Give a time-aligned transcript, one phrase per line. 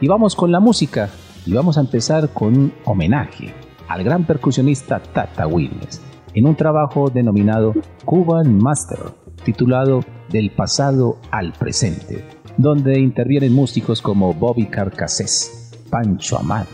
[0.00, 1.10] Y vamos con la música,
[1.46, 3.52] y vamos a empezar con un homenaje
[3.88, 6.00] al gran percusionista Tata Wilmes
[6.34, 7.74] en un trabajo denominado
[8.04, 8.98] Cuban Master,
[9.44, 10.00] titulado
[10.30, 12.24] Del pasado al presente,
[12.56, 15.63] donde intervienen músicos como Bobby Carcassés,
[15.94, 16.66] Pancho Amad,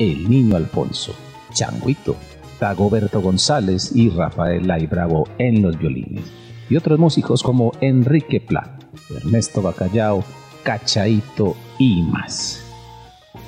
[0.00, 1.14] El Niño Alfonso,
[1.52, 2.16] Changuito,
[2.58, 6.24] Dagoberto González y Rafael Lai Bravo en los violines,
[6.68, 8.76] y otros músicos como Enrique Pla,
[9.14, 10.24] Ernesto Bacallao,
[10.64, 12.64] Cachaito y más.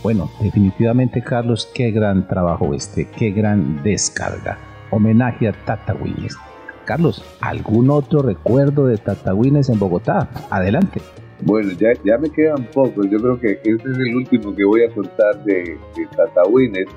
[0.04, 4.58] Bueno, definitivamente Carlos, qué gran trabajo este, qué gran descarga.
[4.92, 6.36] Homenaje a Tata Willis.
[6.84, 10.28] Carlos, ¿algún otro recuerdo de Tata Willis en Bogotá?
[10.50, 11.02] Adelante.
[11.42, 13.08] Bueno, ya, ya me quedan pocos.
[13.10, 16.88] Yo creo que este es el último que voy a contar de, de Tata Willis.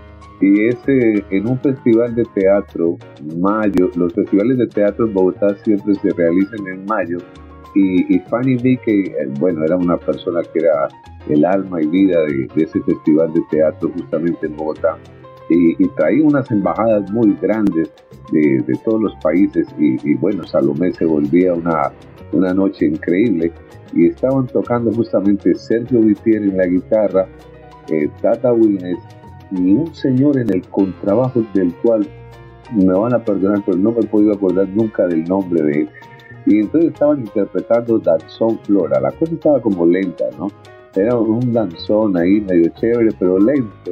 [0.41, 2.97] Y es eh, en un festival de teatro,
[3.37, 3.89] mayo.
[3.95, 7.17] Los festivales de teatro en Bogotá siempre se realizan en mayo.
[7.75, 10.87] Y, y Fanny Lee, que eh, bueno, era una persona que era
[11.27, 14.97] el alma y vida de, ese festival de teatro justamente en Bogotá.
[15.49, 17.91] Y, traía unas embajadas muy grandes
[18.31, 21.91] de, todos los países y, bueno, Salomé se volvía una,
[22.33, 23.51] una noche increíble
[23.93, 27.27] y estaban tocando justamente Sergio Vitier en la guitarra,
[27.89, 28.99] eh, Tata Wines
[29.51, 32.07] y un señor en el contrabajo del cual
[32.73, 35.89] me van a perdonar, pero no me he podido acordar nunca del nombre de él.
[36.45, 38.99] Y entonces estaban interpretando Danzón Flora.
[38.99, 40.47] La cosa estaba como lenta, ¿no?
[40.95, 43.91] Era un danzón ahí medio chévere, pero lento.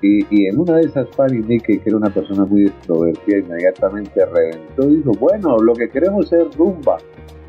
[0.00, 4.88] Y, en una de esas, Fanny Nick, que era una persona muy extrovertida, inmediatamente reventó
[4.88, 6.98] y dijo, bueno, lo que queremos es rumba.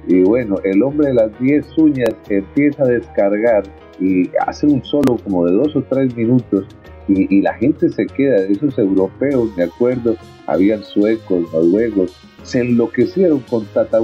[0.08, 3.64] Y bueno, el hombre de las 10 uñas empieza a descargar
[4.00, 6.66] y hace un solo como de dos o tres minutos
[7.10, 10.16] y, la gente se queda, esos europeos, de acuerdo,
[10.46, 14.00] habían suecos, noruegos, se enloquecieron con Tata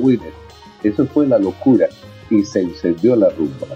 [0.83, 1.87] Eso fue la locura
[2.31, 3.67] y se incendió la rumba.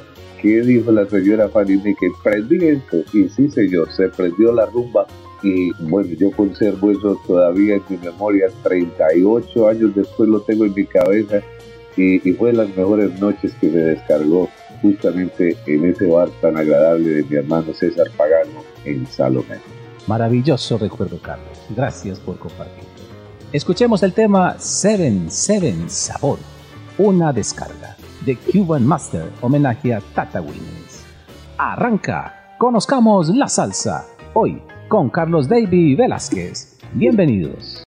[0.42, 3.04] ¿Qué dijo la señora Fanny que prendí esto?
[3.14, 5.06] Y sí, señor, se prendió la rumba.
[5.44, 8.48] Y bueno, yo conservo eso todavía en mi memoria.
[8.64, 11.42] 38 años después lo tengo en mi cabeza.
[12.00, 14.50] Y, fue de las mejores noches que me descargó
[14.82, 19.58] justamente en ese bar tan agradable de mi hermano César Pagano en Salomé.
[20.08, 21.60] Maravilloso recuerdo, Carlos.
[21.76, 22.86] Gracias por compartir.
[23.52, 26.40] Escuchemos el tema Seven Seven Sabor,
[26.98, 31.04] una descarga de Cuban Master, homenaje a Tata Williams.
[31.58, 36.78] Arranca, conozcamos la salsa, hoy con Carlos Davy Velázquez.
[36.94, 37.84] Bienvenidos.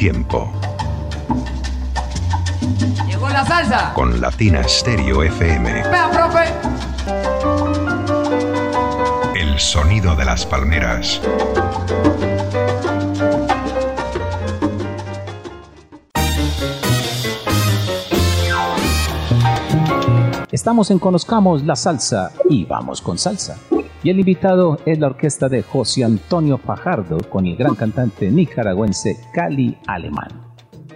[0.00, 0.50] Tiempo.
[3.06, 3.92] Llegó la salsa.
[3.92, 5.70] Con Latina Stereo FM.
[5.90, 6.44] Vea, profe.
[9.38, 11.20] El sonido de las palmeras.
[20.50, 23.58] Estamos en Conozcamos la Salsa y vamos con salsa.
[24.02, 29.18] Y el invitado es la orquesta de José Antonio Fajardo con el gran cantante nicaragüense
[29.34, 30.28] Cali Alemán.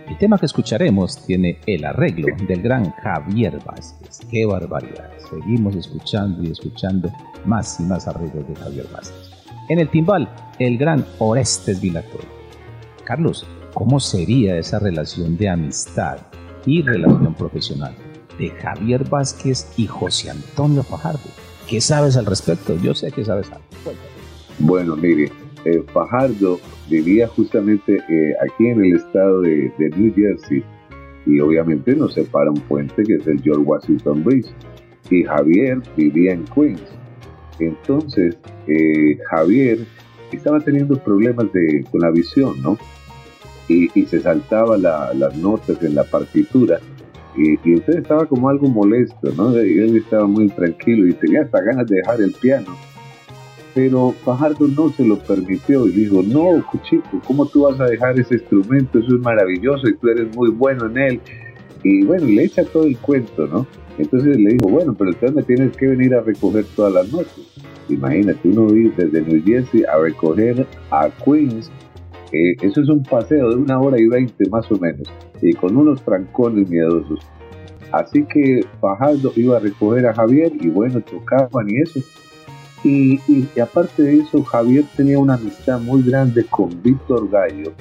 [0.08, 4.20] El tema que escucharemos tiene el arreglo del gran Javier Vázquez.
[4.30, 5.10] ¡Qué barbaridad!
[5.30, 7.10] Seguimos escuchando y escuchando
[7.44, 9.30] más y más arreglos de Javier Vázquez.
[9.68, 12.22] En el timbal, el gran Orestes Vilator.
[13.04, 16.18] Carlos, ¿cómo sería esa relación de amistad
[16.64, 17.94] y relación profesional?
[18.38, 21.20] de Javier Vázquez y José Antonio Fajardo.
[21.68, 22.76] ¿Qué sabes al respecto?
[22.82, 23.64] Yo sé que sabes algo.
[24.58, 25.30] Bueno, mire,
[25.64, 30.62] eh, Fajardo vivía justamente eh, aquí en el estado de, New Jersey
[31.26, 34.48] y obviamente nos separa un puente que es el George Washington Bridge
[35.10, 36.82] y Javier vivía en Queens.
[37.58, 39.78] Entonces, eh, Javier
[40.32, 42.76] estaba teniendo problemas de, con la visión, ¿no?
[43.68, 46.80] Y, se saltaba las notas en la partitura
[47.36, 49.56] y, y usted estaba como algo molesto, ¿no?
[49.56, 52.76] Él estaba muy tranquilo y tenía hasta ganas de dejar el piano.
[53.74, 58.18] Pero Fajardo no se lo permitió y dijo, no, chico, ¿cómo tú vas a dejar
[58.18, 59.00] ese instrumento?
[59.00, 61.20] Eso es maravilloso y tú eres muy bueno en él.
[61.82, 63.66] Y bueno, le echa todo el cuento, ¿no?
[63.98, 67.52] Entonces le dijo, bueno, pero entonces me tienes que venir a recoger todas las noches.
[67.88, 71.70] Imagínate, uno ir desde New Jersey a recoger a Queens
[72.62, 75.08] eso es un paseo de una hora y veinte más o menos,
[75.40, 77.20] y con unos trancones miedosos.
[77.92, 82.00] Así que Fajardo iba a recoger a Javier y bueno, tocaban y eso.
[82.82, 83.18] Y,
[83.60, 87.72] aparte de eso, Javier tenía una amistad muy grande con Víctor Gallo,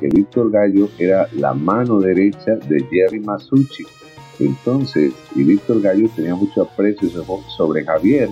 [0.00, 3.84] que Víctor Gallo era la mano derecha de Jerry Masucci.
[4.40, 7.08] Entonces, y Víctor Gallo tenía mucho aprecio
[7.56, 8.30] sobre Javier,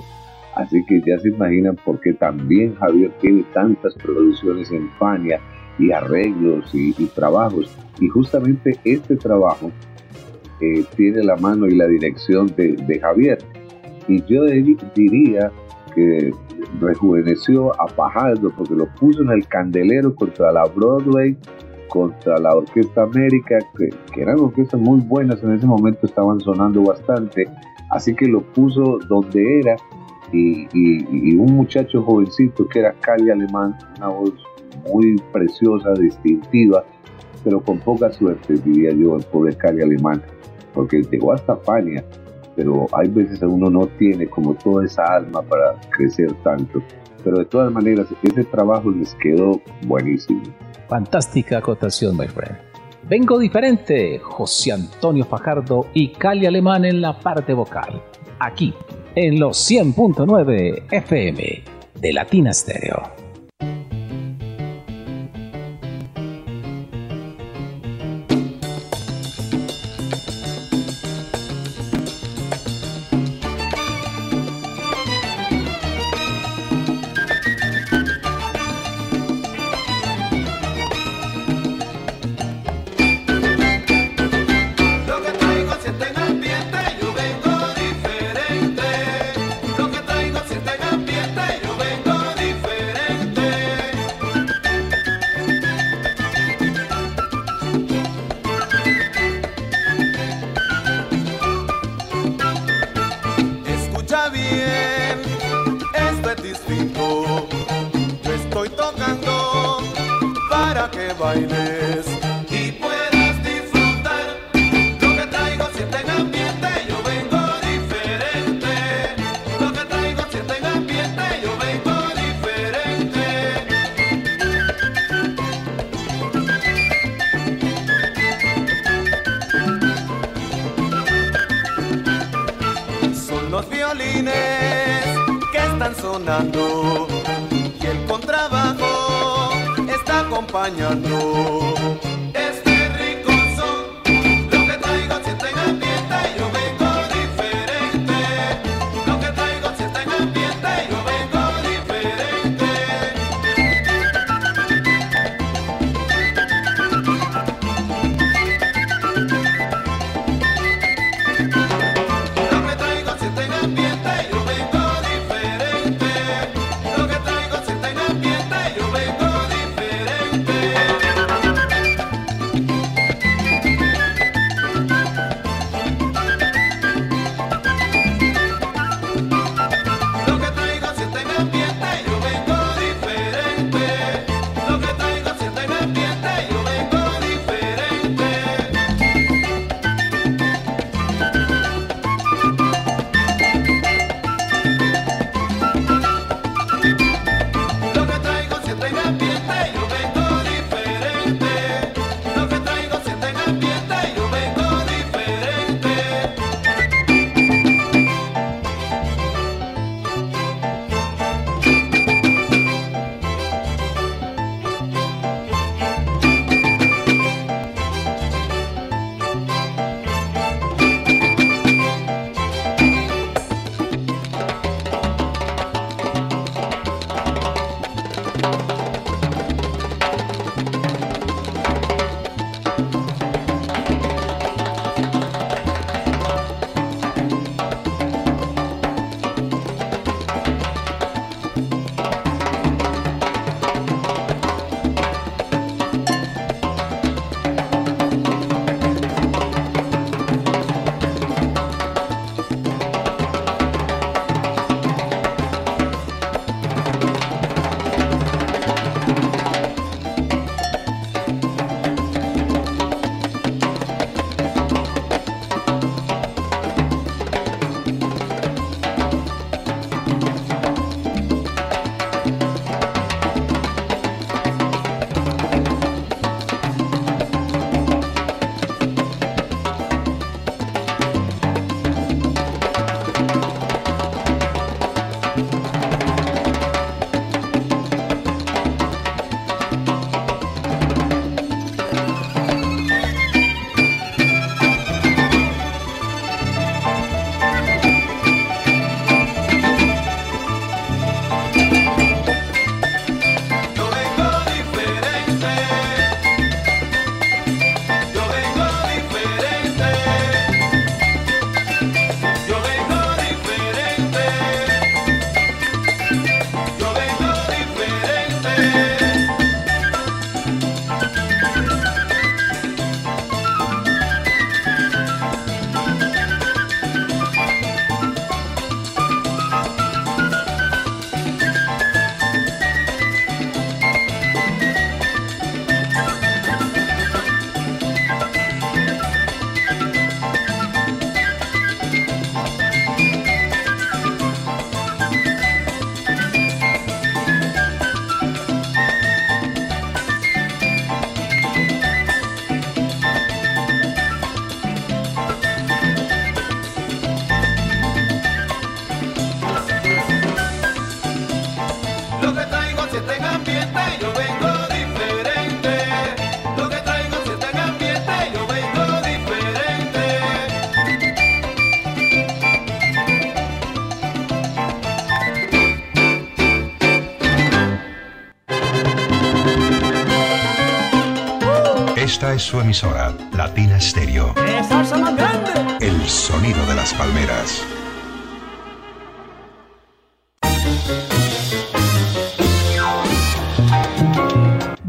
[0.56, 5.40] así que ya se imaginan por qué también Javier tiene tantas producciones en Fania
[5.78, 7.75] y arreglos y, trabajos.
[8.00, 9.71] Y justamente este trabajo
[10.61, 13.38] eh, tiene la mano y la dirección de, Javier.
[14.09, 14.45] Y yo
[14.95, 15.50] diría
[15.95, 16.30] que
[16.80, 21.37] rejuveneció a Pajaldo porque lo puso en el candelero contra la Broadway,
[21.88, 27.47] contra la Orquesta América, que, eran orquestas muy buenas en ese momento, estaban sonando bastante.
[27.90, 29.76] Así que lo puso donde era
[30.33, 34.35] y, y un muchacho jovencito que era Cali Alemán, una voz
[34.88, 36.85] muy preciosa, distintiva,
[37.45, 40.23] pero con poca suerte, diría yo, el pobre Cali alemán,
[40.75, 42.04] porque llegó hasta Fania,
[42.56, 46.83] pero hay veces uno no tiene como toda esa alma para crecer tanto.
[47.23, 50.42] Pero de todas maneras, ese trabajo les quedó buenísimo.
[50.88, 52.56] Fantástica acotación, my friend.
[53.09, 58.02] Vengo diferente, José Antonio Fajardo y Cali Alemán en la parte vocal.
[58.40, 58.75] Aquí,
[59.14, 61.62] en los 100.9 FM
[62.00, 63.25] de Latina Stereo.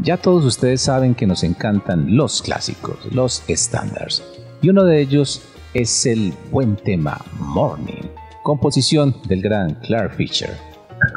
[0.08, 4.24] Ya todos ustedes saben que nos encantan los clásicos, los estándares.
[4.62, 5.42] Y uno de ellos
[5.74, 8.08] es el buen tema Morning,
[8.42, 10.56] composición del gran Clark Fisher,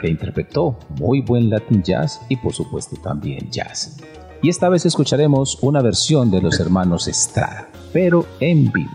[0.02, 3.96] que interpretó muy buen Latin jazz y por supuesto también jazz.
[4.42, 8.92] Y esta vez escucharemos una versión de los hermanos Estrada, pero en vivo.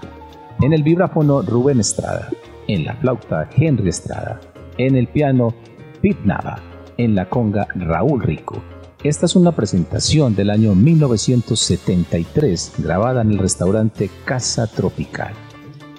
[0.60, 2.28] En el vibráfono Rubén Estrada,
[2.68, 4.42] en la flauta Henry Estrada,
[4.76, 5.54] en el piano
[6.02, 6.60] Pete Nava,
[6.98, 8.62] en la conga Raúl Rico
[9.08, 15.32] esta es una presentación del año 1973 grabada en el restaurante Casa Tropical.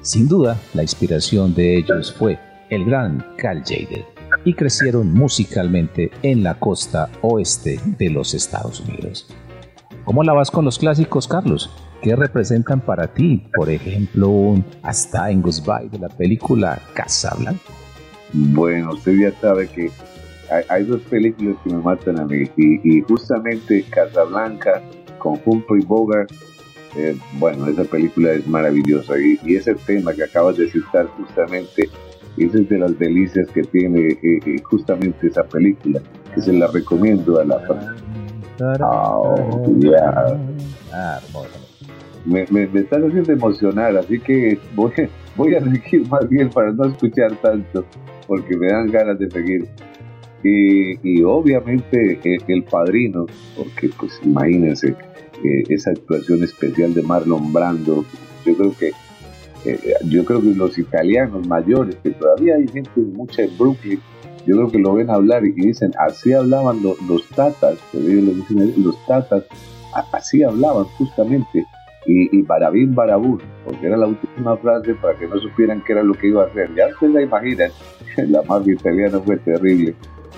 [0.02, 2.38] Sin duda, la inspiración de ellos fue
[2.70, 4.06] el gran Cal Jader
[4.44, 9.28] y crecieron musicalmente en la costa oeste de los Estados Unidos.
[10.04, 11.70] ¿Cómo la vas con los clásicos, Carlos?
[12.02, 17.62] ¿Qué representan para ti, por ejemplo, un Hasta en Goodbye de la película Casablanca?
[18.34, 19.92] Bueno, usted ya sabe que
[20.70, 24.82] hay, dos películas que me matan a mí y, justamente Casablanca
[25.18, 26.32] con Humphrey Bogart
[26.96, 31.90] eh, bueno esa película es maravillosa y, ese tema que acabas de citar justamente
[32.38, 36.02] esa es de las delicias que tiene eh, eh, justamente esa película
[36.34, 37.62] que se la recomiendo a la
[38.82, 39.36] oh,
[42.26, 44.92] me, me, me, están haciendo emocionar así que voy,
[45.36, 47.86] voy a elegir más bien para no escuchar tanto
[48.28, 49.68] porque me dan ganas de seguir
[50.44, 54.90] y, obviamente eh, el padrino, porque pues imagínense
[55.44, 58.06] eh, esa actuación especial de Marlon Brando,
[58.46, 58.92] yo creo que
[59.66, 64.00] eh, yo creo que los italianos mayores, que todavía hay gente mucha en Brooklyn,
[64.46, 66.98] yo creo que lo ven hablar y dicen, así hablaban los,
[67.36, 69.44] tatas, los tatas,
[70.14, 71.66] así hablaban justamente,
[72.08, 76.04] y, y barabín barabú, porque era la última frase para que no supieran qué era
[76.04, 76.74] lo que iba a hacer.
[76.76, 77.72] Ya ustedes la imaginan,
[78.30, 79.94] la mafia italiana fue terrible.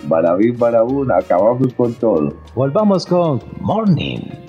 [0.07, 2.33] Barabín, barabún, acabamos con todo.
[2.55, 4.48] Volvamos con Morning.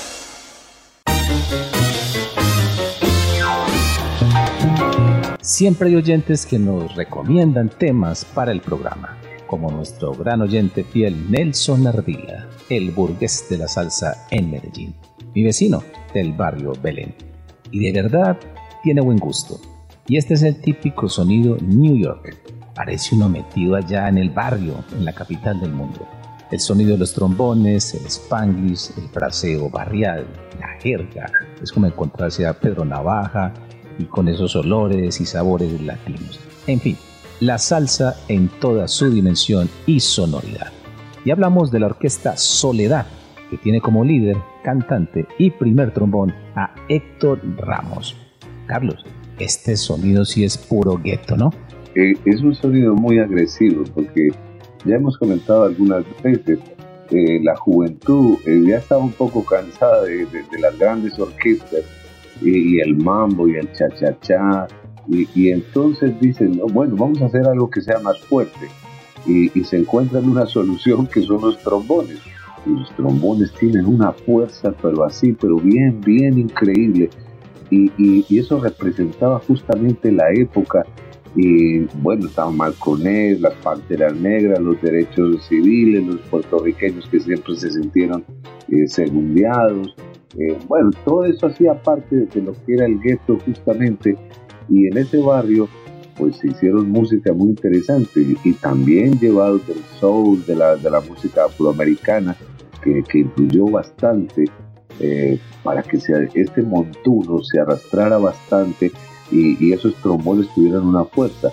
[5.61, 11.29] Siempre hay oyentes que nos recomiendan temas para el programa, como nuestro gran oyente fiel
[11.29, 14.95] Nelson Ardila, el burgués de la salsa en Medellín,
[15.35, 15.83] mi vecino
[16.13, 17.13] del barrio Belén.
[17.69, 18.39] Y de verdad
[18.81, 19.59] tiene buen gusto.
[20.07, 22.37] Y este es el típico sonido New York.
[22.73, 26.07] Parece uno metido allá en el barrio, en la capital del mundo.
[26.51, 30.27] El sonido de los trombones, el spanglish, el fraseo barrial,
[30.59, 31.31] la jerga.
[31.63, 33.53] Es como encontrarse a Pedro Navaja
[33.97, 36.41] y con esos olores y sabores latinos.
[36.67, 36.97] En fin,
[37.39, 40.73] la salsa en toda su dimensión y sonoridad.
[41.23, 43.05] Y hablamos de la orquesta Soledad,
[43.49, 48.17] que tiene como líder, cantante y primer trombón a Héctor Ramos.
[48.67, 49.05] Carlos,
[49.39, 51.51] este sonido sí es puro gueto, ¿no?
[51.95, 54.31] Eh, es un sonido muy agresivo porque
[54.85, 56.59] ya hemos comentado algunas veces,
[57.09, 60.27] eh, la juventud eh, ya estaba un poco cansada de
[60.59, 61.83] las grandes orquestas
[62.41, 64.67] y, el mambo y el cha-cha-cha.
[65.07, 68.67] Y, entonces dicen, bueno, vamos a hacer algo que sea más fuerte.
[69.25, 72.19] Y, se encuentran una solución que son los trombones.
[72.65, 77.09] Y los trombones tienen una fuerza, pero así, pero bien, bien increíble.
[77.69, 80.85] Y, eso representaba justamente la época.
[81.35, 87.71] Y bueno, estaban Malconet, las Panteras Negras, los derechos civiles, los puertorriqueños que siempre se
[87.71, 88.25] sintieron
[88.69, 89.95] eh, segundiados.
[90.37, 94.17] Eh, bueno, todo eso hacía parte de lo que era el gueto justamente
[94.69, 95.67] y en ese barrio
[96.17, 101.01] pues se hicieron música muy interesante y, también llevados del soul, de la, de la
[101.01, 102.35] música afroamericana
[102.83, 104.45] que, que influyó bastante
[104.99, 108.91] eh, para que este montuno se arrastrara bastante
[109.31, 111.49] y, esos trombones tuvieran una fuerza.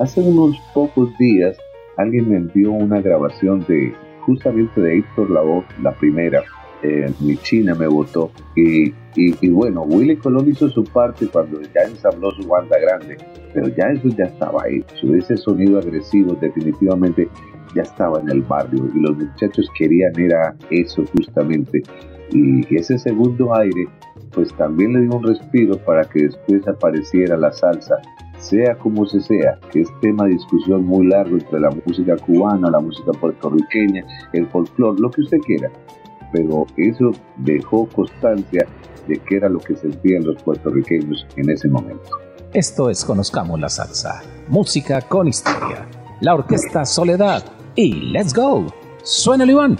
[0.00, 1.56] Hace unos pocos días
[1.96, 6.42] alguien me envió una grabación de justamente de Héctor Lavoe, la primera,
[6.82, 8.30] eh, mi China me votó.
[8.54, 13.16] Y, y, bueno, Willy Colón hizo su parte cuando ya ensambló su banda grande,
[13.54, 15.14] pero ya eso ya estaba hecho.
[15.14, 17.28] Ese sonido agresivo definitivamente
[17.74, 21.82] ya estaba en el barrio y los muchachos querían era eso justamente.
[22.32, 23.86] Y ese segundo aire,
[24.36, 27.96] pues también le dio un respiro para que después apareciera la salsa
[28.38, 32.70] sea como se sea, que es tema de discusión muy largo entre la música cubana,
[32.70, 35.68] la música puertorriqueña, el folclore, lo que usted quiera
[36.32, 38.66] pero eso dejó constancia
[39.06, 42.10] de qué era lo que sentían los puertorriqueños en ese momento.
[42.52, 45.86] Esto es Conozcamos la Salsa, música con historia,
[46.20, 47.44] la orquesta Soledad
[47.74, 48.66] y Let's Go.
[49.02, 49.78] Suena Iván.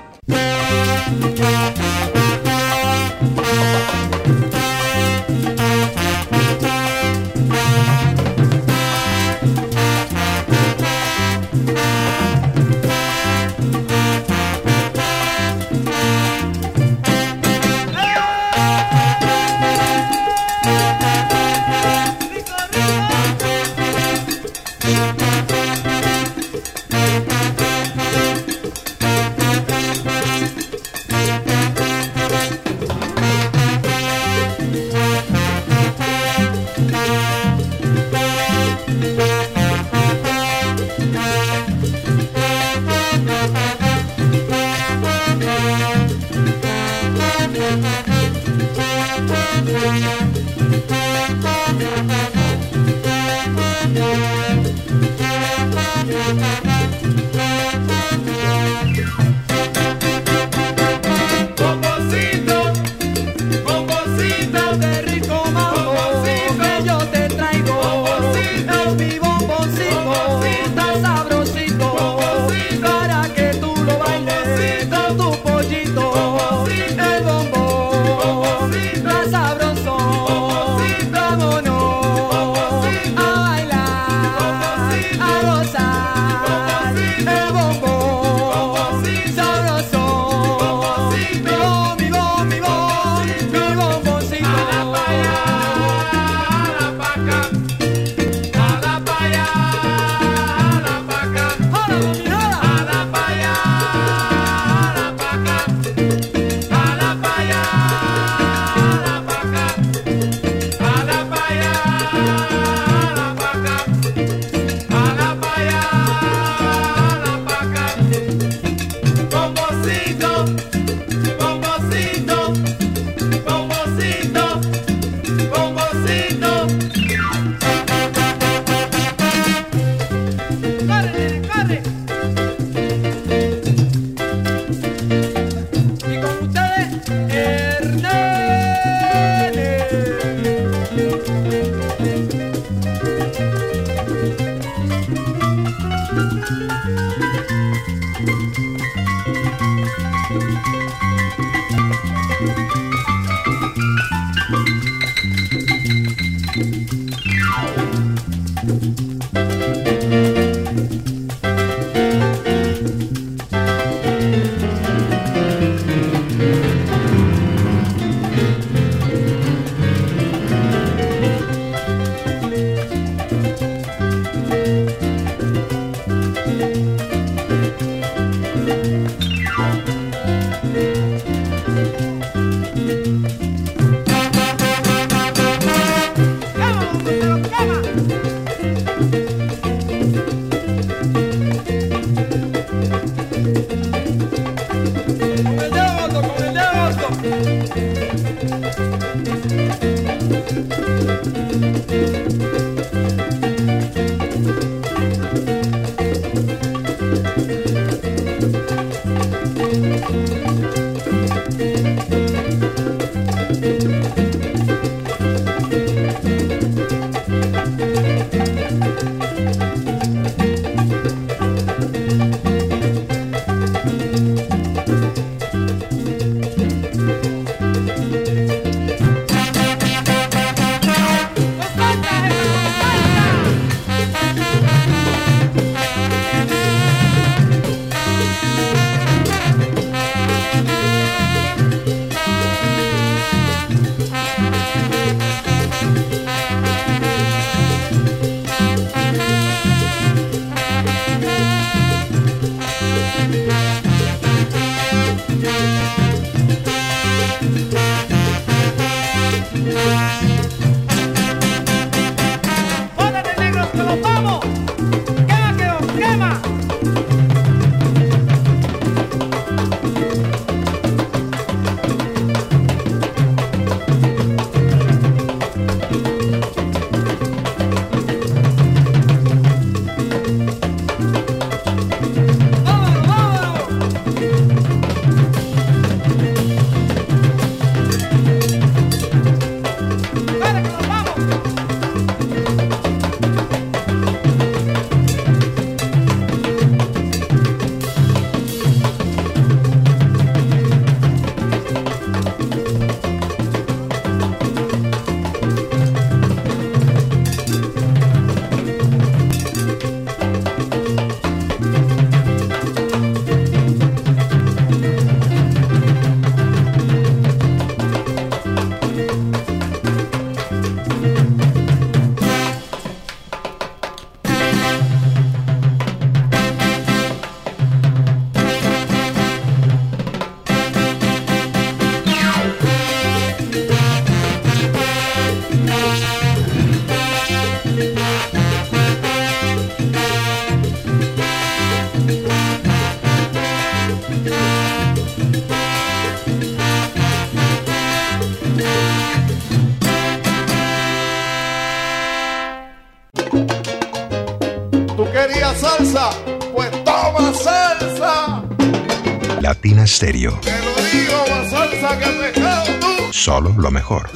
[363.59, 364.11] Lo mejor.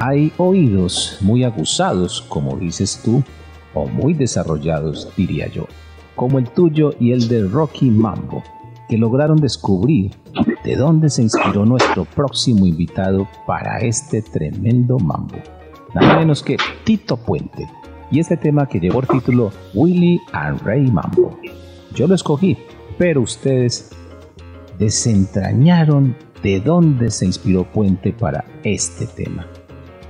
[0.00, 3.22] Hay oídos muy aguzados, como dices tú,
[3.74, 5.66] o muy desarrollados, diría yo,
[6.16, 8.42] como el tuyo y el de Rocky Mambo,
[8.88, 10.12] que lograron descubrir
[10.64, 15.36] de dónde se inspiró nuestro próximo invitado para este tremendo mambo.
[15.94, 17.68] Nada menos que Tito Puente.
[18.10, 21.38] Y este tema que llevó el título Willy and Ray Mambo.
[21.94, 22.56] Yo lo escogí,
[22.96, 23.90] pero ustedes
[24.78, 29.46] desentrañaron de dónde se inspiró Puente para este tema.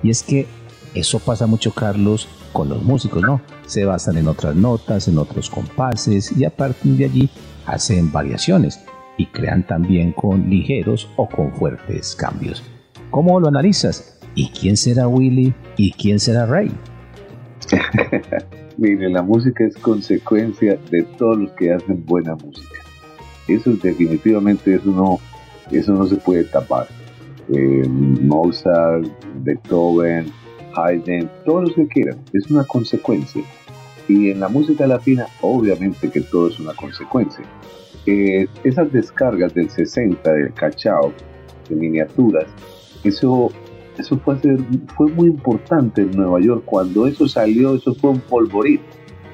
[0.03, 0.47] Y es que
[0.95, 3.41] eso pasa mucho, Carlos, con los músicos, ¿no?
[3.67, 7.31] Se basan en otras notas, en otros compases y a partir de allí
[7.67, 8.81] hacen variaciones
[9.17, 12.63] y crean también con ligeros o con fuertes cambios.
[13.11, 14.19] ¿Cómo lo analizas?
[14.35, 16.71] ¿Y quién será Willy y quién será Ray?
[18.77, 22.81] Mire, la música es consecuencia de todos los que hacen buena música.
[23.47, 25.19] Eso definitivamente eso no,
[25.71, 26.87] eso no se puede tapar.
[27.53, 29.07] Eh, Mozart,
[29.43, 30.27] Beethoven,
[30.75, 33.43] Haydn, todos los que quieran, es una consecuencia.
[34.07, 37.45] Y en la música latina, obviamente que todo es una consecuencia.
[38.07, 41.13] Eh, esas descargas del 60 del cachao,
[41.69, 42.47] de miniaturas,
[43.05, 43.51] eso,
[43.99, 44.37] eso fue,
[45.13, 46.63] muy importante en Nueva York.
[46.65, 48.81] Cuando eso salió, eso fue un polvorín.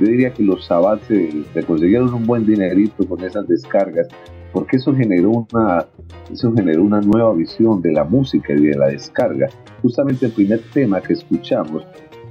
[0.01, 4.09] Yo diría que los Sabat se, consiguieron un buen dinerito con esas descargas,
[4.53, 5.87] porque eso generó una,
[6.33, 9.49] eso generó una nueva visión de la música y de la descarga.
[9.83, 11.87] Justamente el primer tema que escuchamos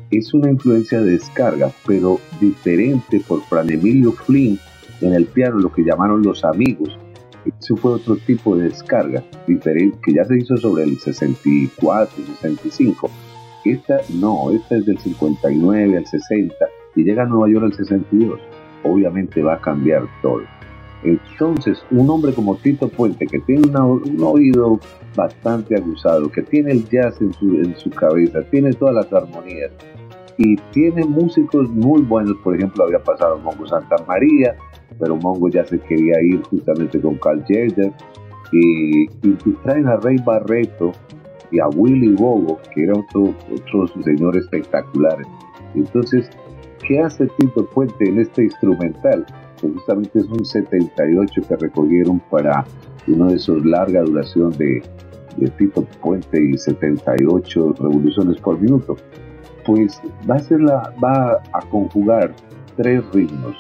[0.10, 4.60] es una influencia de descarga, pero diferente por Fran Emilio Flynn
[5.02, 6.98] en el piano, lo que llamaron los amigos.
[7.46, 13.10] Eso fue otro tipo de descarga, diferente, que ya se hizo sobre el 64, 65.
[13.66, 16.56] Esta no, esta es del 59 al 60
[16.96, 18.40] y llega a Nueva York al 62.
[18.84, 20.42] Obviamente va a cambiar todo.
[21.04, 24.80] Entonces, un hombre como Tito Puente, que tiene un oído
[25.16, 29.72] bastante aguzado, que tiene el jazz en su, en su cabeza, tiene todas las armonías,
[30.38, 34.56] y tiene músicos muy buenos, por ejemplo, había pasado Mongo Santa María,
[35.00, 37.94] pero Mongo ya se quería ir justamente con Carl Jader,
[38.52, 40.92] y, y, traen a Rey Barreto
[41.52, 45.18] y a Willy Bogo, que era otro, otro señor espectacular.
[45.74, 46.30] Entonces,
[46.88, 49.26] ¿qué hace Tito Puente en este instrumental?
[49.60, 52.64] Pues justamente es un 78 que recogieron para
[53.08, 54.84] uno de esos larga duración de,
[55.38, 58.96] de Tito Puente y 78 revoluciones por minuto
[59.66, 62.34] pues va a, ser la, va a conjugar
[62.76, 63.56] tres ritmos,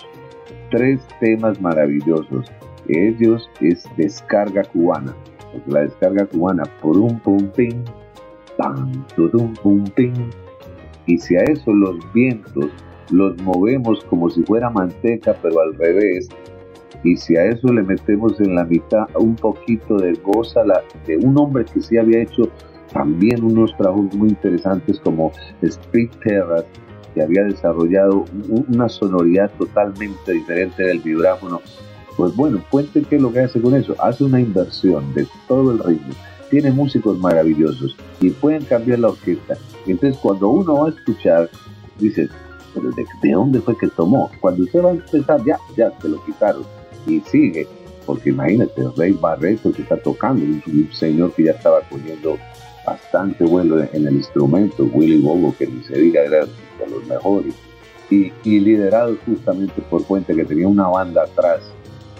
[0.73, 2.51] tres temas maravillosos.
[2.87, 5.15] Ellos es descarga cubana,
[5.67, 7.83] la descarga cubana por un pum ping,
[8.57, 9.85] pam, un pum.
[11.05, 12.71] Y si a eso los vientos
[13.11, 16.27] los movemos como si fuera manteca, pero al revés,
[17.03, 20.63] y si a eso le metemos en la mitad un poquito de goza
[21.05, 22.49] de un hombre que sí había hecho
[22.91, 26.67] también unos trabajos muy interesantes como Street Terrace,
[27.13, 28.25] que había desarrollado
[28.67, 31.61] una sonoridad totalmente diferente del vibráfono.
[32.17, 33.95] Pues bueno, Puente, ¿qué es lo que hace con eso?
[33.99, 36.13] Hace una inversión de todo el ritmo.
[36.49, 39.55] Tiene músicos maravillosos y pueden cambiar la orquesta.
[39.87, 41.49] Entonces, cuando uno va a escuchar,
[41.99, 42.29] dices,
[42.73, 44.29] pero de, dónde fue que tomó?
[44.39, 46.63] Cuando usted va a empezar, ya, ya, se lo quitaron.
[47.07, 47.67] Y sigue,
[48.05, 52.37] porque imagínate, Rey Barreto que está tocando, un, señor que ya estaba cogiendo
[52.85, 57.53] bastante vuelo en el instrumento, Willy Bobo, que ni se diga, era de los mejores.
[58.09, 61.61] Y, y liderado justamente por Puente, que tenía una banda atrás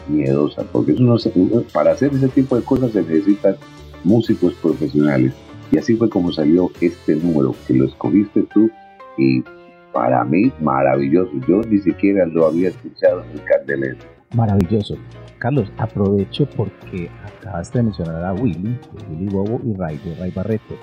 [0.08, 3.56] miedosa, porque eso para hacer ese tipo de cosas se necesitan
[4.04, 5.34] músicos profesionales.
[5.72, 8.70] Y así fue como salió este número, que lo escogiste tú
[9.18, 9.44] y
[9.92, 11.32] para mí maravilloso.
[11.48, 13.98] Yo ni siquiera lo había escuchado en el Candelero.
[14.36, 14.98] Maravilloso.
[15.44, 18.80] Carlos, aprovecho porque acabaste de mencionar a Willy,
[19.10, 20.76] Willy Bobo y Ray, de Ray Barreto.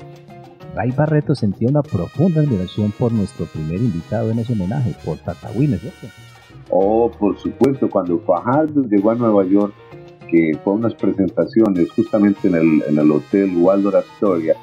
[0.75, 5.49] Ray Barreto sentía una profunda admiración por nuestro primer invitado en ese homenaje, por Tata
[5.49, 6.07] ¿cierto?
[6.69, 9.73] Oh, por supuesto, cuando Fajardo llegó a Nueva York,
[10.31, 12.55] que fue unas presentaciones justamente en
[12.99, 14.57] el, Hotel Waldorf Astoria,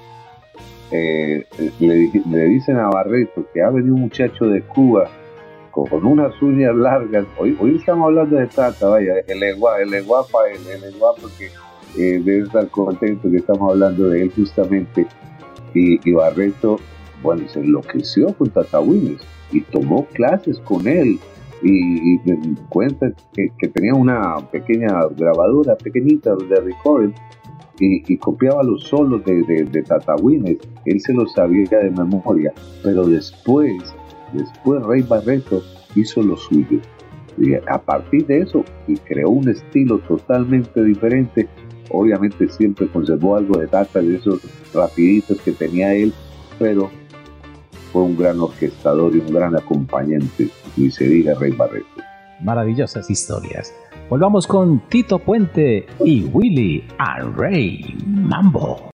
[0.92, 1.44] eh,
[1.80, 5.10] le, dicen a Barreto que ha venido un muchacho de Cuba
[5.86, 7.26] con, unas uñas largas.
[7.38, 10.32] Hoy, hoy estamos hablando de Tata, vaya, el lenguaje, el lenguaje,
[10.74, 11.46] el, lenguaje porque
[11.98, 15.06] eh, debe estar contento que estamos hablando de él justamente.
[15.74, 16.78] Y, Barreto,
[17.22, 18.80] bueno, se enloqueció con Tata
[19.52, 21.20] y tomó clases con él
[21.62, 27.14] y, me cuenta que, tenía una pequeña grabadora pequeñita de recording
[27.80, 30.16] y, copiaba los solos de, de, de Tata
[30.86, 32.52] él se los sabía de memoria,
[32.84, 33.94] pero después,
[34.34, 35.62] después Rey Barreto
[35.96, 36.80] hizo lo suyo.
[37.38, 41.48] Y a partir de eso, y creó un estilo totalmente diferente,
[41.92, 44.42] obviamente siempre conservó algo de Tata, de esos
[44.74, 46.14] rapiditos que tenía él,
[46.58, 46.90] pero
[47.92, 51.86] fue un gran orquestador y un gran acompañante, y se diga Rey Barreto.
[52.42, 53.74] Maravillosas historias.
[54.10, 58.90] Volvamos con Tito Puente y Willy a Rey Mambo.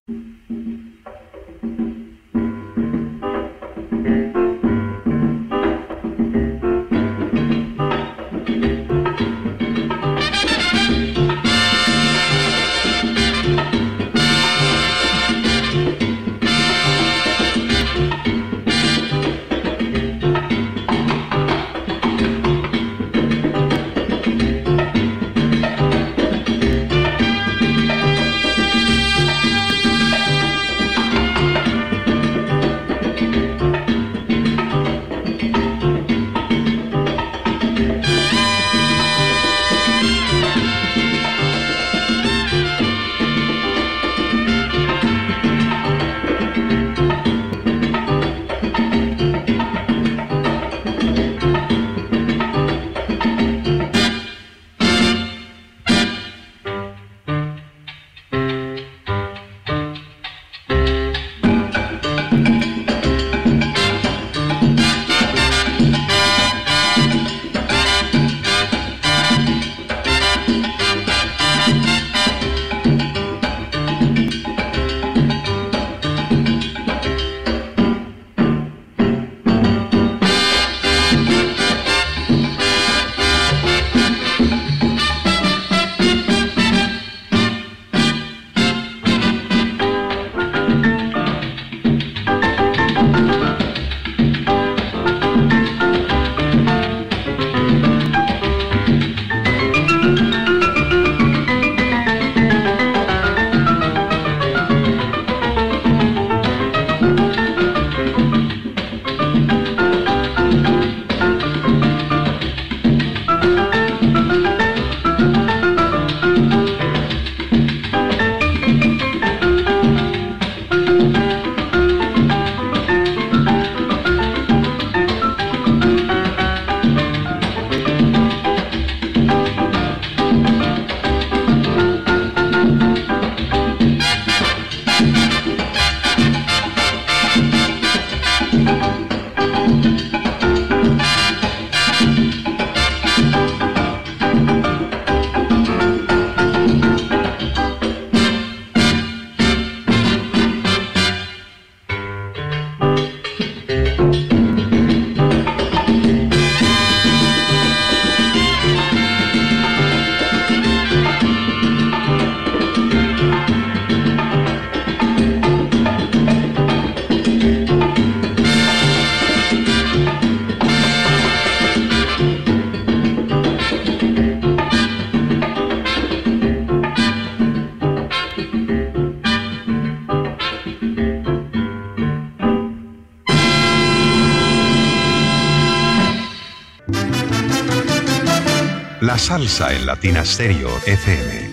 [189.34, 191.50] Salsa en Latina Stereo FM.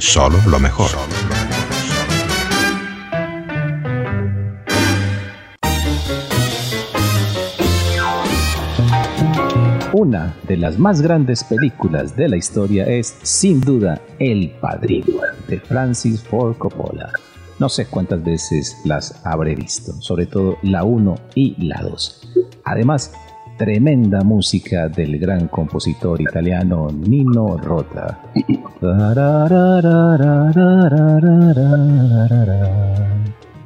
[0.00, 0.90] Solo lo mejor.
[9.94, 15.58] Una de las más grandes películas de la historia es, sin duda, El Padrino, de
[15.58, 17.10] Francis Ford Coppola.
[17.58, 22.28] No sé cuántas veces las habré visto, sobre todo la 1 y la 2.
[22.64, 23.14] Además,
[23.56, 28.20] tremenda música del gran compositor italiano Nino Rota.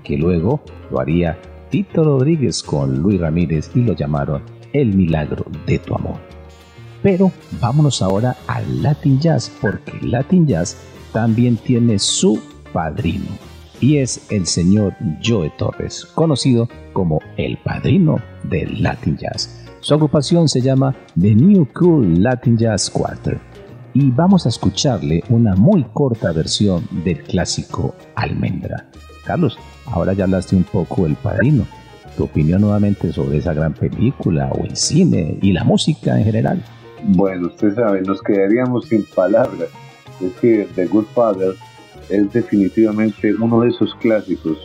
[0.05, 0.61] Que luego
[0.91, 1.39] lo haría
[1.71, 6.19] Tito Rodríguez con Luis Ramírez y lo llamaron El Milagro de tu Amor.
[7.03, 10.77] Pero vámonos ahora al Latin Jazz porque Latin Jazz
[11.13, 12.41] también tiene su
[12.73, 19.60] padrino y es el señor Joe Torres, conocido como el padrino del Latin Jazz.
[19.81, 23.41] Su agrupación se llama The New Cool Latin Jazz Quarter
[23.95, 28.91] y vamos a escucharle una muy corta versión del clásico Almendra.
[29.25, 31.65] Carlos, ahora ya hablaste un poco del padrino.
[32.15, 36.63] Tu opinión nuevamente sobre esa gran película o el cine y la música en general.
[37.03, 39.71] Bueno, usted sabe, nos quedaríamos sin palabras.
[40.21, 41.55] Es que The Good Father
[42.11, 44.59] es definitivamente uno de esos clásicos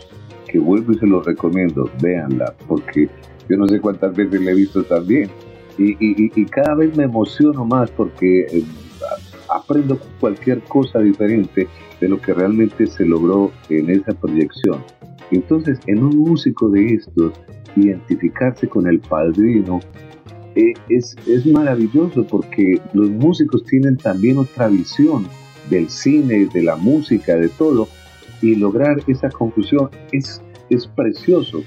[0.46, 3.08] que vuelvo y se los recomiendo, véanla, porque
[3.48, 5.30] yo no sé cuántas veces la he visto también.
[5.78, 8.64] Y, cada vez me emociono más porque eh,
[9.54, 11.68] aprendo cualquier cosa diferente
[12.00, 14.82] de lo que realmente se logró en esa proyección.
[15.30, 17.32] Entonces, en un músico de estos,
[17.76, 19.80] identificarse con el padrino
[20.54, 25.26] eh, es, es maravilloso porque los músicos tienen también otra visión
[25.68, 27.88] del cine, de la música, de todo,
[28.40, 30.40] y lograr esa conclusión es,
[30.70, 31.62] es precioso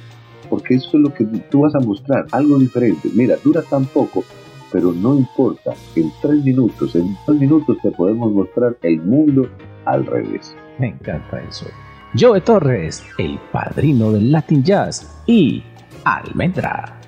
[0.50, 3.10] porque eso es lo que tú vas a mostrar, algo diferente.
[3.14, 4.24] Mira, dura tan poco,
[4.72, 5.74] pero no importa.
[5.95, 9.47] En tres minutos, en tres minutos te podemos mostrar el mundo
[9.86, 10.56] al revés.
[10.78, 11.66] Me encanta eso.
[12.18, 15.64] Joe Torres, el padrino del Latin Jazz y
[16.04, 16.99] Almendra.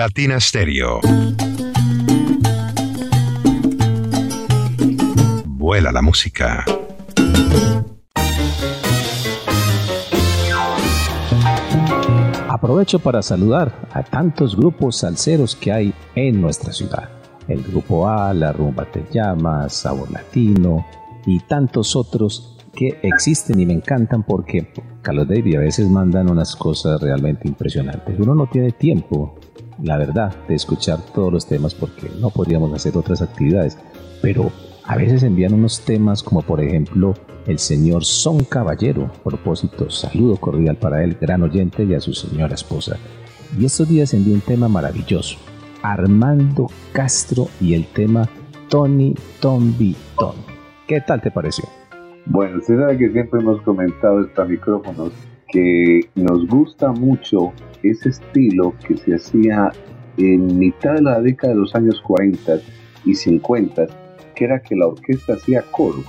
[0.00, 0.98] Latina Stereo.
[5.44, 6.64] Vuela la música.
[12.48, 17.10] Aprovecho para saludar a tantos grupos salseros que hay en nuestra ciudad.
[17.46, 20.86] El grupo A, La Rumba Te Llama, Sabor Latino
[21.26, 24.72] y tantos otros que existen y me encantan porque
[25.02, 28.18] Carlos David a veces mandan unas cosas realmente impresionantes.
[28.18, 29.39] Uno no tiene tiempo
[29.82, 33.78] la verdad, de escuchar todos los temas porque no podríamos hacer otras actividades.
[34.22, 34.50] Pero
[34.84, 37.14] a veces envían unos temas como por ejemplo
[37.46, 39.10] el señor Son Caballero.
[39.24, 42.96] propósito, saludo cordial para él, gran oyente y a su señora esposa.
[43.58, 45.38] Y estos días envió un tema maravilloso.
[45.82, 48.28] Armando Castro y el tema
[48.68, 50.36] Tony Tombi Ton.
[50.86, 51.64] ¿Qué tal te pareció?
[52.26, 55.12] Bueno, usted sabe que siempre hemos comentado estos micrófonos
[55.52, 59.72] que nos gusta mucho ese estilo que se hacía
[60.16, 62.58] en mitad de la década de los años 40
[63.04, 63.86] y 50,
[64.34, 66.02] que era que la orquesta hacía coro.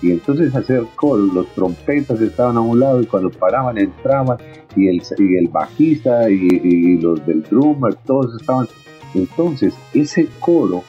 [0.00, 4.38] Y entonces hacer coro, los trompetas estaban a un lado y cuando paraban entraban
[4.76, 8.68] y el, y el bajista y, los del drummer, todos estaban.
[9.14, 10.84] Entonces ese coro,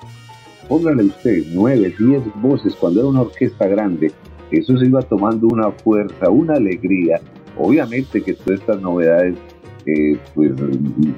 [0.67, 4.11] póngale usted nueve, diez voces cuando era una orquesta grande,
[4.51, 7.19] eso se iba tomando una fuerza, una alegría.
[7.59, 9.35] Obviamente que todas estas novedades
[10.35, 10.51] pues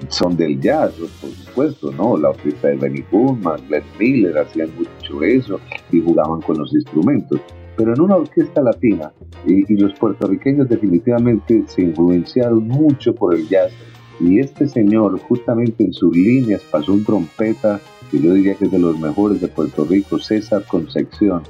[0.10, 2.18] son del jazz, por supuesto, ¿no?
[2.18, 5.60] La orquesta de Benny Goodman, Glenn Miller hacían mucho eso
[5.92, 7.40] y jugaban con los instrumentos.
[7.78, 9.12] pero en una orquesta latina,
[9.48, 13.72] y, los puertorriqueños definitivamente se influenciaron mucho por el jazz,
[14.20, 17.80] y este señor justamente en sus líneas pasó un trompeta
[18.12, 21.42] que yo diría que es de los mejores de Puerto Rico, César Concepción,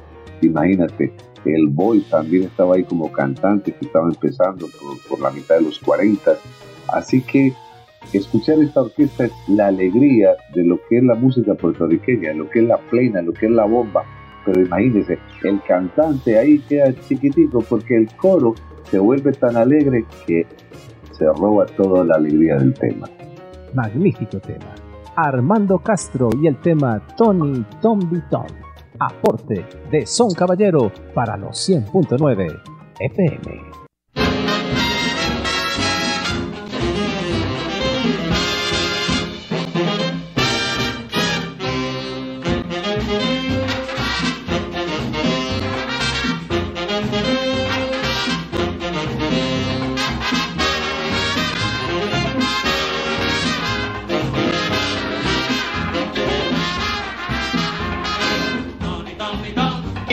[0.42, 1.12] imagínate,
[1.46, 4.68] el Boy también estaba ahí como cantante que estaba empezando
[5.10, 6.34] por, la mitad de los 40,
[6.94, 7.54] así que
[8.14, 12.60] escuchar esta orquesta es la alegría de lo que es la música puertorriqueña, lo que
[12.60, 14.04] es la plena, lo que es la bomba.
[14.46, 18.56] Pero imagínense, el cantante ahí queda chiquitico porque el coro
[18.90, 20.48] se vuelve tan alegre que
[21.12, 23.08] se roba toda la alegría del tema.
[23.74, 24.76] Magnífico tema.
[25.16, 28.61] Armando Castro y el tema Tony Tom Tom.
[29.02, 32.62] Aporte de Son Caballero para los 100.9
[33.00, 33.71] FM.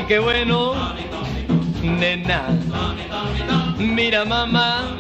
[0.09, 0.73] Qué bueno,
[1.83, 2.49] nena.
[3.79, 4.97] Mira mamá,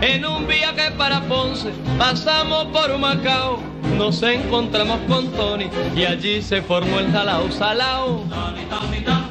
[0.00, 3.60] en un viaje para Ponce pasamos por Macao,
[3.98, 8.24] nos encontramos con Tony y allí se formó el jalao salao.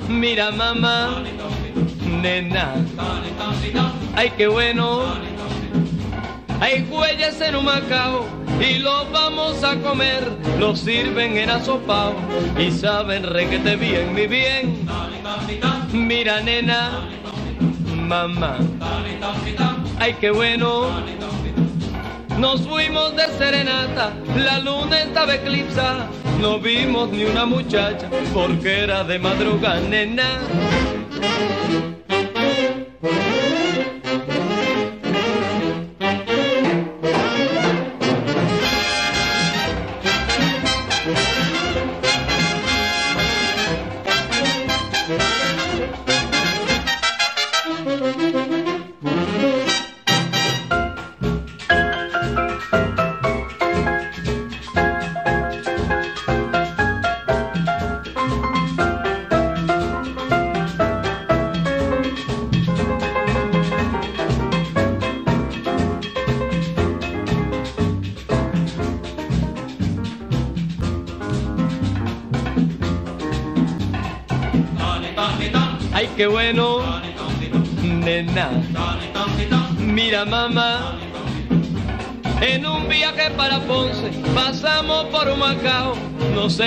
[0.08, 1.24] Mira mamá,
[2.22, 2.76] nena,
[4.16, 5.02] ay qué bueno,
[6.60, 8.26] hay cuellas en un Macao
[8.60, 10.24] y los vamos a comer,
[10.60, 12.16] los sirven en asopao
[12.58, 14.88] y saben requete bien, mi bien.
[15.93, 17.08] Mira nena,
[17.95, 18.58] mamá,
[19.99, 20.89] ay qué bueno.
[22.39, 26.08] Nos fuimos de serenata, la luna estaba eclipsada,
[26.39, 30.39] no vimos ni una muchacha porque era de madrugada, nena.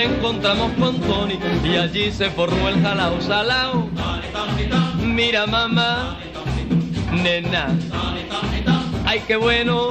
[0.03, 3.89] Encontramos con Tony y allí se formó el jalao salao.
[5.03, 6.17] Mira mamá,
[7.11, 7.67] nena,
[9.05, 9.89] ay qué bueno,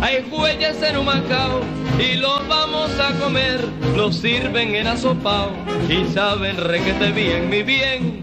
[0.00, 1.60] hay huellas en un Macao
[1.98, 3.60] y los vamos a comer,
[3.96, 5.50] los sirven en asopao
[5.88, 8.22] y saben requete bien, mi bien.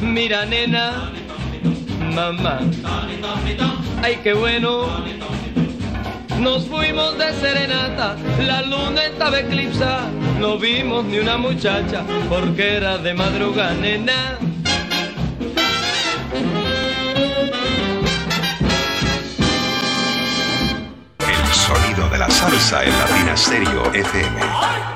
[0.00, 1.10] Mira nena,
[2.14, 2.60] mamá,
[4.02, 5.19] ay qué bueno.
[6.40, 8.16] Nos fuimos de serenata,
[8.46, 10.08] la luna estaba eclipsada,
[10.40, 14.38] no vimos ni una muchacha porque era de madrugada, nena.
[21.18, 24.89] El sonido de la salsa en Latina Stereo FM.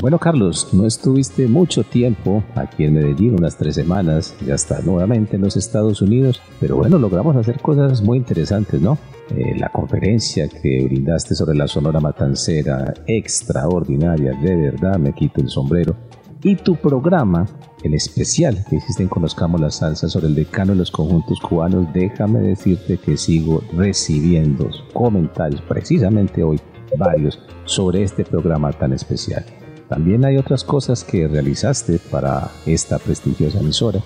[0.00, 5.36] Bueno, Carlos, no estuviste mucho tiempo aquí en Medellín, unas tres semanas, ya está nuevamente
[5.36, 8.96] en los Estados Unidos, pero bueno, logramos hacer cosas muy interesantes, ¿no?
[9.36, 15.50] Eh, la conferencia que brindaste sobre la Sonora Matancera, extraordinaria, de verdad, me quito el
[15.50, 15.94] sombrero.
[16.42, 17.46] Y tu programa,
[17.82, 21.92] el especial que hiciste en Conozcamos la Salsa sobre el decano de los conjuntos cubanos,
[21.92, 26.58] déjame decirte que sigo recibiendo comentarios, precisamente hoy,
[26.96, 29.44] varios, sobre este programa tan especial.
[29.90, 33.98] También hay otras cosas que realizaste para esta prestigiosa emisora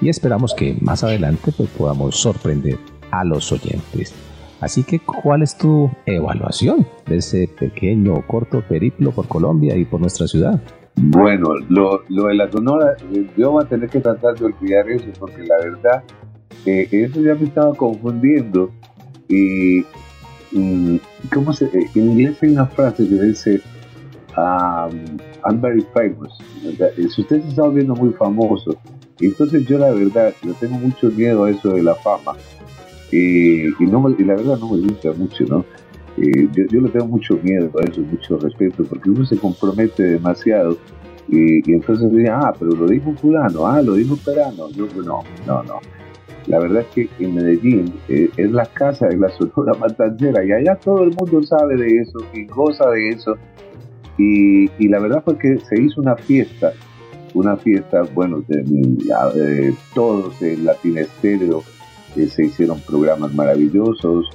[0.00, 2.78] y esperamos que más adelante pues, podamos sorprender
[3.10, 4.14] a los oyentes.
[4.60, 10.00] Así que, ¿cuál es tu evaluación de ese pequeño corto periplo por Colombia y por
[10.00, 10.60] nuestra ciudad?
[10.94, 12.94] Bueno, lo, de la Sonora,
[13.36, 16.04] yo voy a tener que tratar de olvidar eso porque la verdad,
[16.66, 18.70] eh, eso ya me estaba confundiendo.
[19.28, 19.82] Y,
[21.34, 23.60] ¿cómo se, en inglés hay una frase que dice,
[24.36, 26.32] um, I'm very famous.
[26.60, 28.76] Si usted se está viendo muy famoso,
[29.20, 32.34] entonces yo la verdad le tengo mucho miedo a eso de la fama.
[33.10, 35.64] Y, y, no, y la verdad no me gusta mucho, ¿no?
[36.16, 40.02] Eh, yo, yo, le tengo mucho miedo a eso, mucho respeto, porque uno se compromete
[40.02, 40.78] demasiado
[41.28, 44.68] y, entonces dice, ah, pero lo dijo fulano, ah, lo dijo perano.
[44.70, 45.80] Yo, no, no, no.
[46.46, 50.50] La verdad es que en Medellín eh, es la casa de la Sonora Matancera y
[50.50, 53.36] allá todo el mundo sabe de eso y goza de eso.
[54.18, 56.72] Y, la verdad fue que se hizo una fiesta,
[57.34, 61.62] una fiesta, bueno, de, todos en Latin Estéreo
[62.16, 64.28] eh, se hicieron programas maravillosos.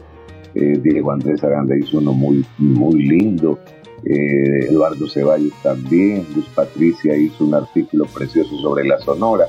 [0.56, 3.60] Eh, Diego Andrés Aranda hizo uno muy, muy lindo.
[4.04, 9.46] Eh, Eduardo Ceballos también, Luz Patricia hizo un artículo precioso sobre la Sonora.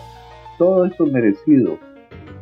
[0.59, 1.79] Todo esto merecido.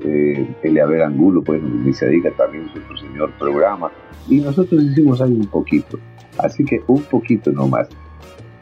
[0.05, 3.91] Eh, Eliaber Angulo, pues ni se diga también su señor programa.
[4.29, 5.99] Y nosotros hicimos ahí un poquito.
[6.39, 7.89] Así que un poquito nomás.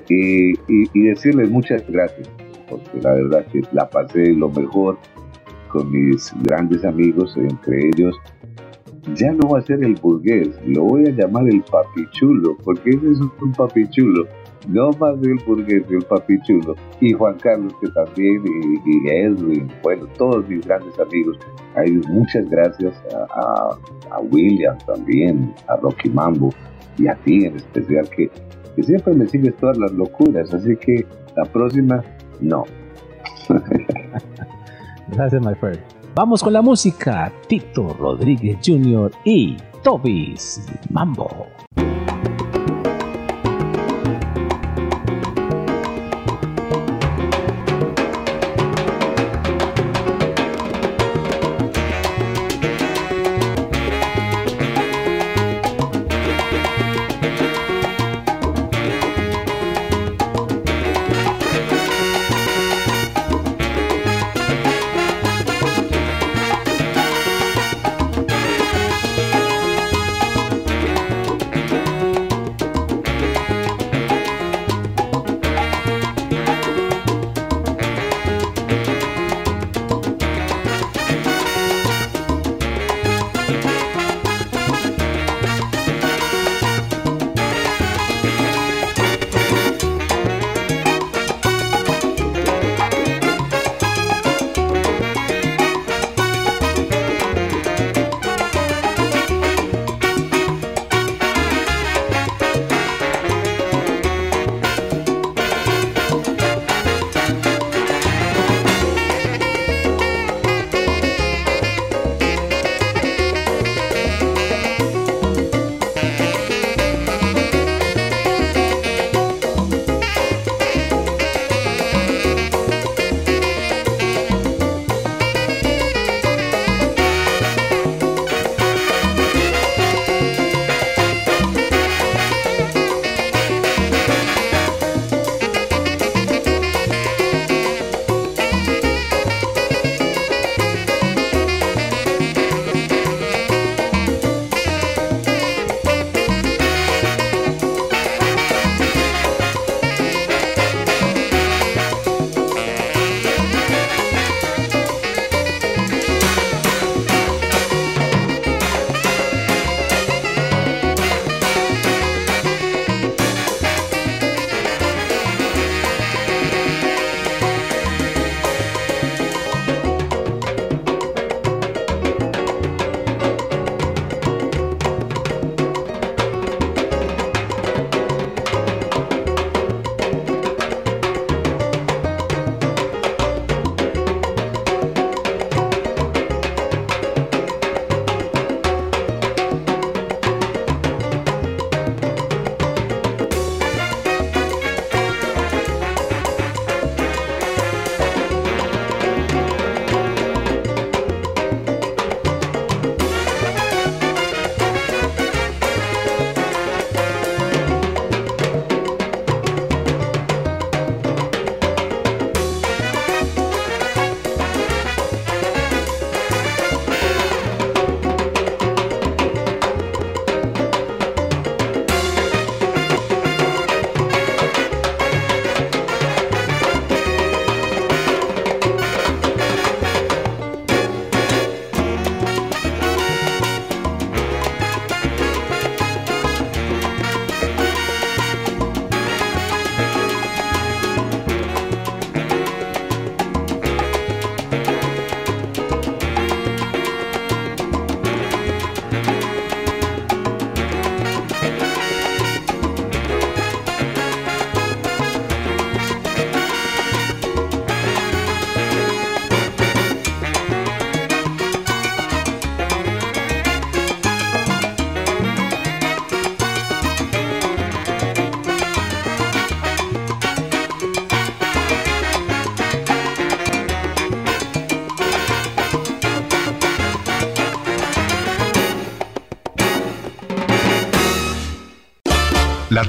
[0.08, 2.28] y, y decirles muchas gracias,
[2.68, 4.98] porque la verdad que la pasé lo mejor
[5.68, 8.14] con mis grandes amigos, entre ellos
[9.14, 13.10] ya no va a ser el burgués, lo voy a llamar el papichulo, porque ese
[13.12, 14.26] es un papichulo,
[14.68, 16.74] no más el burgués, el papichulo.
[17.00, 18.42] Y Juan Carlos, que también,
[18.86, 21.38] y, Edwin, bueno, todos mis grandes amigos.
[21.76, 23.76] Hay muchas gracias a,
[24.30, 26.50] William también, a Rocky Mambo
[26.98, 28.30] y a ti en especial, que,
[28.76, 31.04] que siempre me sigues todas las locuras, así que
[31.36, 32.02] la próxima,
[32.40, 32.64] no.
[35.08, 35.80] Gracias, my friend.
[36.14, 37.32] Vamos con la música.
[37.48, 39.10] Tito Rodríguez Jr.
[39.24, 41.53] y Tobis Mambo.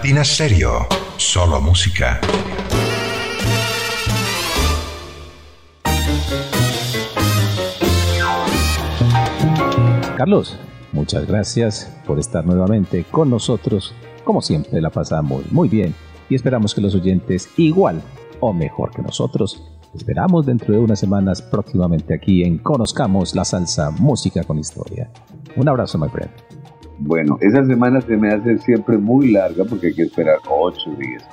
[0.05, 0.23] Latina
[1.17, 2.21] solo música.
[10.15, 10.59] Carlos,
[10.91, 13.95] muchas gracias por estar nuevamente con nosotros.
[14.23, 15.95] Como siempre la pasamos muy bien
[16.29, 18.03] y esperamos que los oyentes igual
[18.41, 19.63] o mejor que nosotros.
[19.95, 25.09] Esperamos dentro de unas semanas próximamente aquí en Conozcamos la Salsa Música con Historia.
[25.55, 26.24] Un abrazo, my friend.
[27.07, 31.23] Bueno, esa semana se me hace siempre muy larga porque hay que esperar ocho días.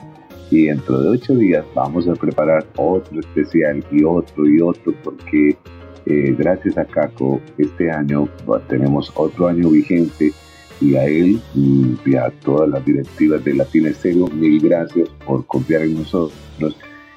[0.50, 5.56] Y dentro de ocho días vamos a preparar otro especial y otro y otro porque
[6.04, 8.28] eh, gracias a Caco este año
[8.68, 10.34] tenemos otro año vigente
[10.78, 15.84] y a él y a todas las directivas de Latina Estéreo, mil gracias por confiar
[15.84, 16.76] en nosotros.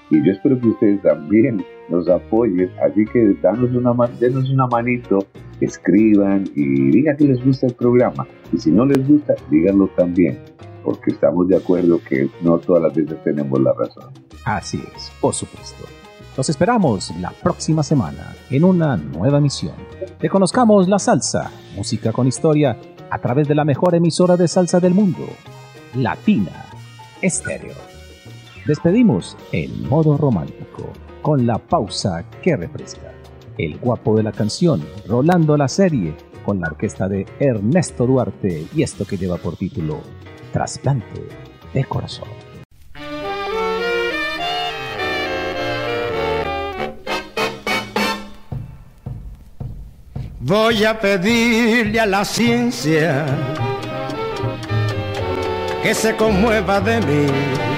[0.10, 5.20] Y yo espero que ustedes también nos apoyen, así que danos una, denos una manito,
[5.62, 8.28] escriban y digan que les gusta el programa.
[8.52, 10.40] Y si no les gusta, díganlo también,
[10.84, 14.12] porque estamos de acuerdo que no todas las veces tenemos la razón.
[14.46, 15.86] Así es, por supuesto.
[16.38, 19.76] Los esperamos la próxima semana en una nueva misión.
[20.20, 22.78] Que conozcamos la salsa, música con historia
[23.10, 25.26] a través de la mejor emisora de salsa del mundo,
[25.96, 26.66] Latina
[27.22, 27.76] Estéreo.
[28.66, 30.92] Despedimos el modo romántico
[31.26, 33.12] con la pausa que refresca.
[33.58, 36.14] El guapo de la canción, rolando la serie
[36.46, 40.02] con la orquesta de Ernesto Duarte y esto que lleva por título
[40.54, 41.28] Trasplante
[41.74, 42.28] de Corazón.
[50.42, 53.26] Voy a pedirle a la ciencia
[55.82, 57.75] que se conmueva de mí.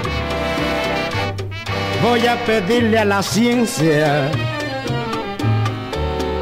[2.02, 4.30] Voy a pedirle a la ciencia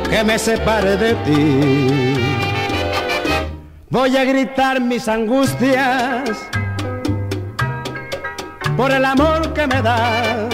[0.10, 2.16] que me separe de ti.
[3.90, 6.30] Voy a gritar mis angustias
[8.76, 10.54] por el amor que me das.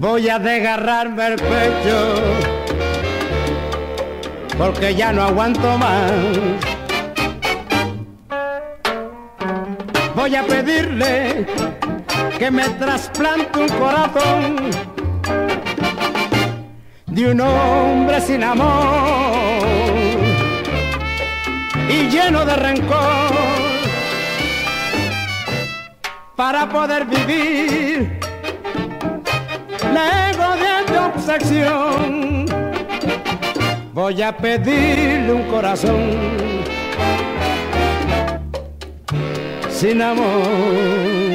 [0.00, 2.14] Voy a desgarrarme el pecho
[4.56, 6.10] porque ya no aguanto más.
[10.14, 11.46] Voy a pedirle
[12.38, 14.56] que me trasplante un corazón
[17.06, 19.66] de un hombre sin amor
[21.88, 23.32] y lleno de rencor
[26.36, 28.20] para poder vivir
[29.92, 30.60] lejos
[30.90, 32.46] de obsesión
[33.92, 36.38] voy a pedirle un corazón
[39.70, 41.27] sin amor.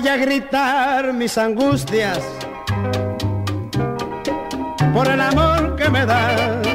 [0.00, 2.20] Voy a gritar mis angustias
[4.94, 6.68] por el amor que me das.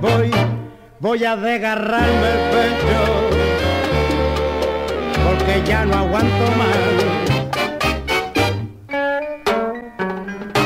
[0.00, 0.32] Voy,
[0.98, 3.30] voy a desgarrarme el pecho
[5.24, 6.98] porque ya no aguanto más.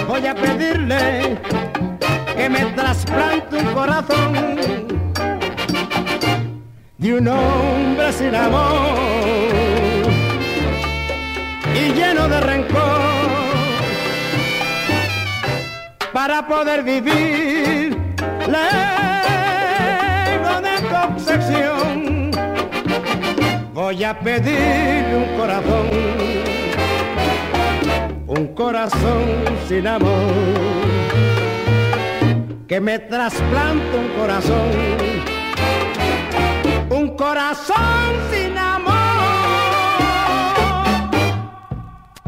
[0.09, 1.37] Voy a pedirle
[2.37, 4.33] que me trasplante un corazón
[6.97, 9.62] de un hombre sin amor
[12.29, 13.01] de rencor
[16.13, 17.97] para poder vivir
[18.47, 18.63] lejos
[20.63, 22.31] de tu obsesión.
[23.73, 25.91] Voy a pedir un corazón,
[28.27, 30.33] un corazón sin amor,
[32.69, 34.71] que me trasplante un corazón,
[36.91, 38.82] un corazón sin amor.